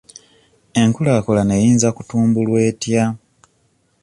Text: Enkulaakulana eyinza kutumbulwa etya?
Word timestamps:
Enkulaakulana 0.81 1.53
eyinza 1.59 1.89
kutumbulwa 1.95 2.59
etya? 2.69 3.05